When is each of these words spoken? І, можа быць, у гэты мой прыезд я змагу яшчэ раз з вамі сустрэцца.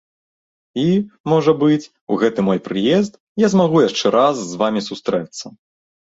І, 0.83 0.85
можа 1.33 1.53
быць, 1.63 1.85
у 2.15 2.17
гэты 2.23 2.39
мой 2.47 2.59
прыезд 2.69 3.13
я 3.45 3.51
змагу 3.57 3.85
яшчэ 3.89 4.07
раз 4.19 4.35
з 4.55 4.61
вамі 4.65 4.81
сустрэцца. 4.89 5.45